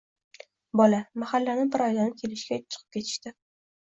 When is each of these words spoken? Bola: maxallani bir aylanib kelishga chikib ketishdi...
Bola: 0.79 1.01
maxallani 1.23 1.65
bir 1.75 1.83
aylanib 1.87 2.15
kelishga 2.21 2.57
chikib 2.63 2.97
ketishdi... 2.97 3.33